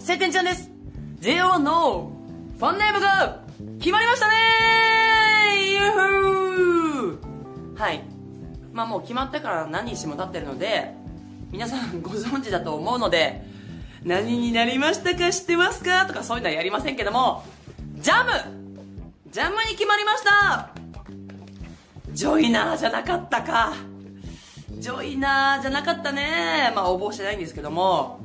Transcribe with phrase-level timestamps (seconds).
[0.00, 0.70] 晴天ちゃんです。
[1.20, 2.10] JO1 の
[2.58, 3.42] ファンネームが
[3.78, 4.34] 決まりましたね
[5.72, 5.92] ユー。
[5.92, 8.02] フーはい。
[8.72, 10.94] まあもう決まってから何日も経ってるので
[11.50, 13.44] 皆さんご存知だと思うので
[14.04, 17.42] 何になりましたか知ってますかとかそういうのはやりませんけども
[17.96, 18.30] ジャム!
[19.30, 20.70] ジャムに決まりました!
[22.12, 23.72] ジョイナーじゃなかったか。
[24.78, 28.20] ジョイナーじゃなかったねまあ応募してないんですけども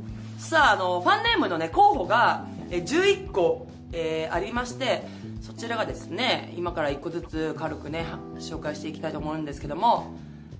[0.46, 5.02] さああのファンネームのね候補が11個、えーありまして
[5.42, 8.06] そちらがですね今から1個ずつ軽くね
[8.38, 10.16] 紹介していきたいと思うんですけども、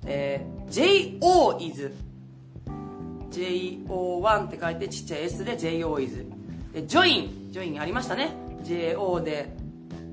[0.08, 1.92] えー、JOIS
[3.30, 6.26] JO1 って書いてちっちゃい S で JOIS
[6.74, 8.32] でジョインジョインありましたね。
[8.64, 9.56] JO で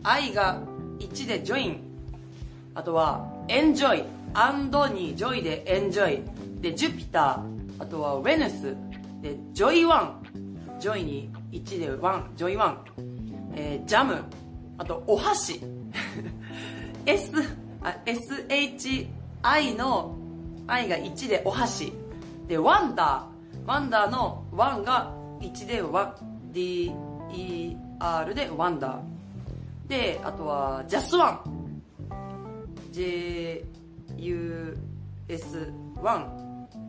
[0.03, 0.61] I が
[0.99, 1.81] 1でジョイン
[2.75, 6.21] あとはエンジョイアンドにジョイでエンジョイ
[6.61, 8.77] でジュピターあとはウェヌス
[9.23, 10.23] でジョイワン。
[10.81, 12.85] ジョイに1でワンジョイワン、
[13.55, 14.25] えージャム。
[14.79, 15.61] あとお箸。
[17.07, 17.31] S
[17.83, 20.17] あ SHI の
[20.67, 21.93] I が1でお箸。
[22.49, 23.67] でワンダー。
[23.67, 26.17] ワンダーの1が1でワン。
[26.53, 29.89] DER でワンダー。
[29.89, 31.83] であとはジャスワン。
[32.91, 33.67] JUS1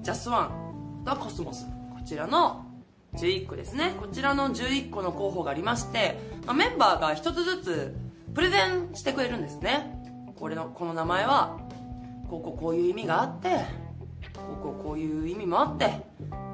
[0.02, 0.64] ジャスワン。
[1.06, 1.73] とはコスモス。
[2.04, 2.66] ちらの
[3.16, 3.96] 11個ですね。
[4.00, 7.96] こちらの11個の候補がありまして、まあメンバーが1つずつ
[8.34, 10.00] プレゼンしてくれるんですね。
[10.36, 11.60] これのこの名前は
[12.30, 13.50] こうこうこういう意味があって
[14.36, 16.02] こうこうこういう意味もあって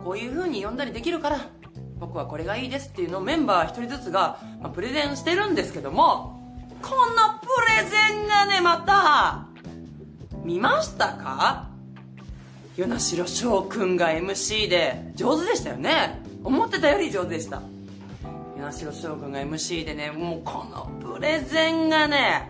[0.03, 1.39] こういう風に呼んだりできるから
[1.97, 6.37] 僕はこれがいいですっていうのをメンバー1人ずつが、まあプレゼンしてるんですけども
[6.81, 7.47] このプ
[7.81, 9.47] レゼンがねまた
[10.43, 11.68] 見ましたか？
[12.79, 16.21] 与那城翔くんが MC で上手でしたよね。
[16.45, 17.57] 思ってたより上手でした。
[18.55, 22.49] 与那城翔くんが MC でねもうこのプレゼンがね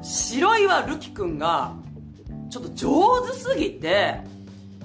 [0.00, 1.74] 白岩るきくんが
[2.50, 4.20] ちょっと上手すぎて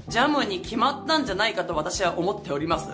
[0.07, 2.89] ジャムに決まったんじゃないかと私は思っております。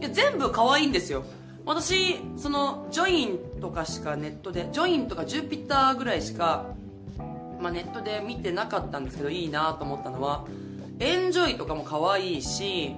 [0.00, 1.24] いや全部可愛いんですよ。
[1.66, 6.64] 私そのジョインとかしかネットでジョインとかジュピターぐらいしか
[7.64, 10.44] まあ、ネットで見てなかったんですけどいいなと思ったのは
[11.00, 12.94] エンジョイとかも可愛いし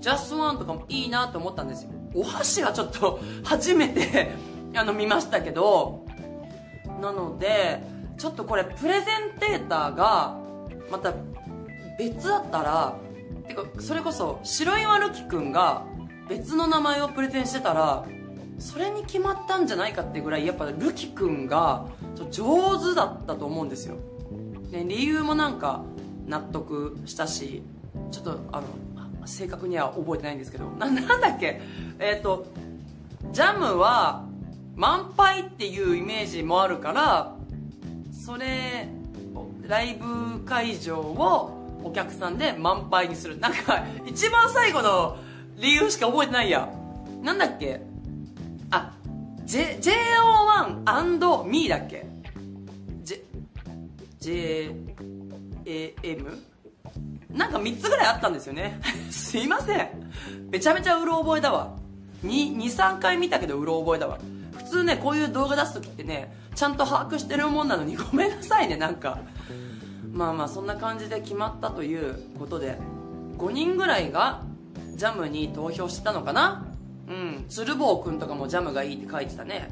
[0.00, 1.90] ジャストワンとかもいいなと思ったんですよ。
[2.14, 4.32] お箸はちょっと初めて
[4.76, 6.04] あの見ましたけど
[7.00, 7.82] なので
[8.18, 10.36] ちょっとこれプレゼンテーターが
[10.90, 11.14] また
[11.98, 12.96] 別だったら
[13.48, 15.84] てかそれこそ白岩るきくんが
[16.28, 18.04] 別の名前をプレゼンしてたら
[18.58, 21.86] それに決まったんじゃないかってぐらいやっぱるきくんが
[22.24, 23.96] と上手だったと思うんですよ、
[24.70, 25.82] ね、理由もなんか
[26.26, 27.62] 納得したし
[28.10, 31.60] ちょっとあの正確には覚えてないんですけどななんだっけ？
[31.98, 32.46] えっ、と
[33.32, 34.26] ジャムは
[34.74, 37.36] 満杯っていうイメージもあるから
[38.12, 38.88] それ
[39.68, 43.38] ライブ会場をお客さんで満杯にする。
[43.38, 45.16] なんか一番最後の
[45.58, 46.68] 理由しか覚えてないや。
[47.22, 47.80] なんだっけ？
[49.52, 52.06] J、JO1&Me だっけ
[54.18, 54.70] ？J
[55.64, 56.38] JAM
[57.28, 58.80] なんか3つぐらいあったんですよね。
[59.12, 59.90] すいません。
[60.50, 61.76] めちゃめちゃうろ覚えだわ。
[62.24, 64.18] 23回見たけどうろ覚えだわ。
[64.56, 67.94] 普通ねこういう動画出す時ってねちゃんと把握してるもんなのに。
[67.94, 69.18] ごめんなさいねなんか。
[70.14, 72.78] まあまあそんな感じで決まったということで。
[73.36, 74.40] 5人ぐらいが
[74.94, 76.71] ジャムに投票してたのかな？
[77.08, 77.44] うん。
[77.48, 79.70] 鶴房くんとかもジャムがいいって書いてたね。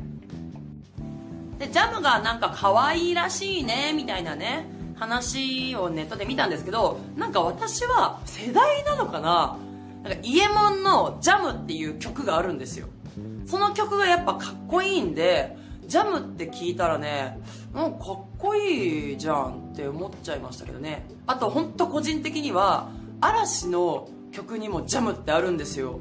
[1.60, 9.58] でジャムがなんか可愛いらしいねみたいなね話をネットで見たんですけどなんか私は世代なのかな
[10.02, 12.88] なんかイエモンの「ジャムっていう曲があるんですよ。
[13.44, 17.38] その曲がやっぱかっこいいんでジャムって聞いたらね
[17.74, 21.06] なんかかっこいいじゃんって思っちゃいましたけどね。
[21.26, 22.88] あと本当個人的には
[23.20, 25.99] 嵐の曲にもジャムってあるんですよ。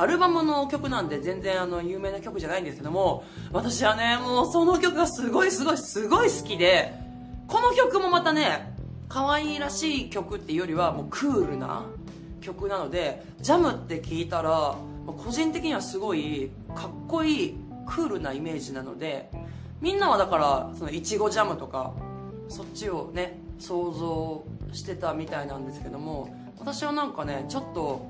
[0.00, 6.94] アルバムの曲なんで全然あの有名な曲じゃないんですけども私はねもうその曲がすごいすごいすごい好きで
[7.46, 8.74] この曲もまたね
[9.10, 11.84] 可愛いらしい曲っていうよりはもうクールな
[12.40, 14.74] 曲なのでジャムって聞いたら
[15.06, 17.56] 個人的にはすごいかっこいい
[17.86, 19.30] クールなイメージなので
[19.82, 21.92] みんなはだからそのいちごジャムとか
[22.48, 28.06] そっちをね想像してたみたいなんですけども私はなんかねちょっと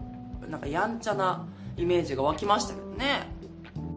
[0.49, 3.29] なんかやんちゃなイメージが湧きましたけどね。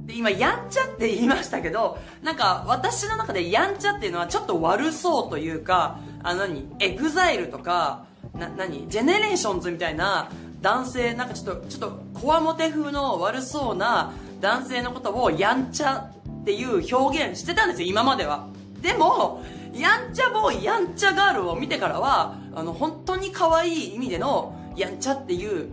[0.06, 6.68] で今やんちゃって言いましたけどなんか私の中でやんちゃっていうのはちょっと悪そうというかあの何？
[6.80, 8.90] エグザイルとかな何？
[8.90, 10.30] ジェネレーションズみたいな
[10.62, 14.12] 男性なんかちょっとちょっとこわもて風の悪そうな
[14.42, 16.12] 男性のことをやんちゃ
[16.42, 18.48] っていう表現してたんですよ今までは。
[18.82, 19.42] でも
[19.74, 25.70] やんちゃボーイやんちゃガールを見てからはあの本当に可愛い意味でのやんちゃっていう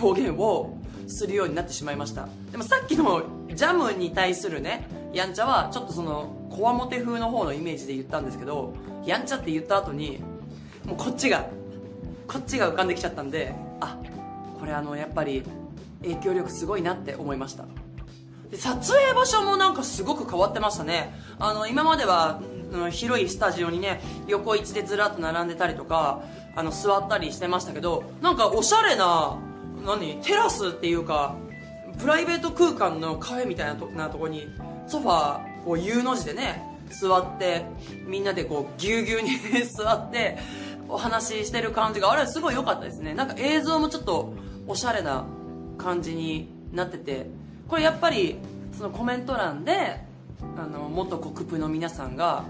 [0.00, 2.28] 表現をするようになってしまいました。
[2.50, 3.22] でもさっきの
[3.54, 10.20] ジャムに対するねやんちゃはちょっとそのこわもて風の方のイメージで言ったんですけどやんちゃって言った後に
[10.84, 11.46] もうこっちが
[12.26, 13.98] こっちが浮かんできちゃったんであ
[14.58, 15.42] これあのやっぱり
[16.02, 17.64] 影響力すごいなって思いました。
[18.50, 21.14] で撮影場所もなんかすごく変わってましたね。
[21.38, 22.40] あの今までは、
[22.70, 26.22] うん、広いスタジオにね横一でずらっと並んでたりとか
[26.54, 29.38] あの座ったりしてましたけどなんかおしゃれな
[29.84, 30.16] 何？
[30.22, 31.36] テラスっていうか
[31.98, 34.48] プライベート空間のカフェみたいなとなとこに
[34.86, 37.64] ソファーこう U の字でね座って
[38.06, 39.30] みんなでこうぎゅうぎゅうに
[39.64, 40.38] 座って
[40.88, 43.14] お話ししてる感じがあれすごい良かったですね。
[43.14, 44.34] なんか映像もちょっと
[44.66, 45.24] おしゃれな
[45.78, 47.26] 感じになってて
[47.68, 48.36] これやっぱり
[48.76, 50.00] そのコメント欄で
[50.56, 52.44] あの元国プの皆さんが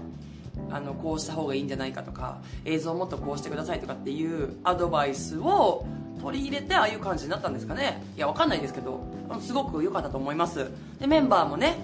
[0.69, 5.85] あのこうした方がいいんじゃないかとか映像をもっとこうしてくださいとかっていうアドバイスを
[6.23, 8.01] 取り入れてああいう感じになったんですかね。
[8.15, 9.01] いやわかんないですけど
[9.41, 10.71] すごく良かったと思います。
[10.99, 11.75] でメンバーもね、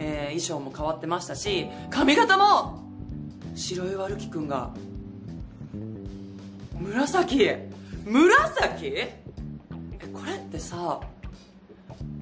[0.00, 2.82] えー、衣装も変わってましたし髪型も
[3.54, 4.70] 白岩るきくんが
[6.80, 7.52] 紫
[8.04, 9.22] 紫え
[10.12, 11.00] これってさ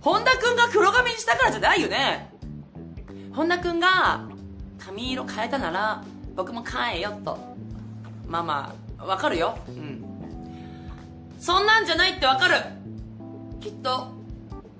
[0.02, 2.30] 本田くんが黒髪にしたからじゃないよね。
[3.32, 4.28] 本田くんが
[4.78, 6.04] 髪色変えたなら
[6.36, 7.38] 僕も変えよと。
[8.26, 9.56] まあまあわかるよ。
[9.68, 9.91] うん。
[11.42, 12.54] そんなんじゃないってわかる。
[13.58, 14.12] きっと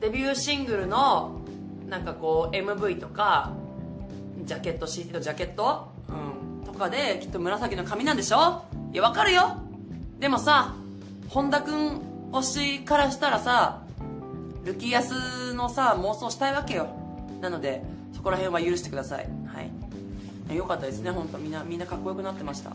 [0.00, 1.41] デビューシングルの
[1.88, 3.50] なんかこう MV とか
[4.44, 8.62] ジャケット CD とジャケット、うん、とかできっと紫の髪なんでしょ？
[8.93, 9.56] いやわかるよ。
[10.20, 10.76] でもさ
[11.29, 12.00] 本田君
[12.31, 13.82] 推しからしたらさ
[14.65, 16.87] ルキアスのさ妄想したいわけよ。
[17.41, 17.82] なので
[18.15, 19.29] そこら辺は許してください。
[19.47, 19.62] は
[20.53, 20.56] い。
[20.56, 21.11] よかったですね。
[21.11, 22.70] 本当みんなみんなかっこよくなってました。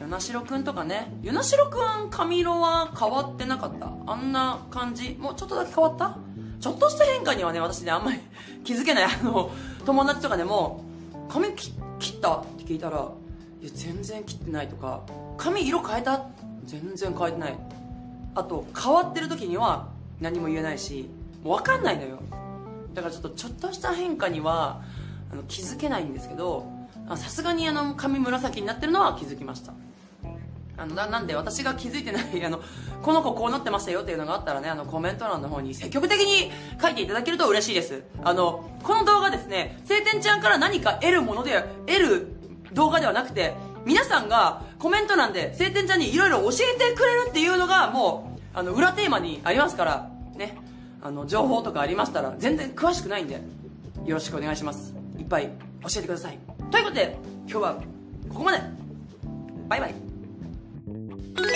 [0.00, 1.12] 与那城くんとかね。
[1.22, 3.90] 与那城くん髪色は変わってなかった？
[4.06, 5.16] あんな感じ？
[5.18, 6.16] もうちょっとだけ変わった？
[6.60, 8.20] ちょっとした変化にはね私ねあんまり
[8.64, 9.04] 気づけない。
[9.04, 9.50] あの
[9.84, 10.84] 友達とかでも
[11.28, 11.70] 髪切
[12.16, 12.36] った？
[12.38, 13.08] って聞いたら
[13.60, 15.02] いや全然切ってないとか
[15.36, 16.26] 髪色変えた？
[16.64, 17.58] 全然変えてない。
[18.34, 19.88] あと変わってる時には
[20.20, 21.08] 何も言えないし
[21.42, 22.18] もう分かんないのよ。
[22.94, 24.80] だからちょっとちょっとした変化には
[25.32, 26.66] あの気づけないんですけど
[27.10, 29.72] さすがにあの髪紫になってるのは気づきました。
[30.78, 32.60] あのななんで私が気づいてないあの
[33.02, 38.04] この子こうなってましたよっていうのがあったらねあのコメント欄の方に積極的に書いていただけると嬉しいです。
[38.22, 42.26] あのこの動画ですね晴天ちゃんから何か得るもので得る
[42.72, 43.54] 動画ではなくて
[43.84, 50.56] 皆さんがコメント欄で晴天ちゃんにいろいろ教えてくれるっていうのがもうあの裏テーマにありますからね。
[51.00, 53.40] あの情報とかありましたら全然詳しくないんで
[54.04, 54.94] よろしくお願いします。
[55.16, 55.50] いっぱい
[55.82, 56.38] 教えてください。
[56.70, 57.16] ということで
[57.48, 57.74] 今日は
[58.28, 58.88] ここまで。
[59.68, 60.07] バイバイ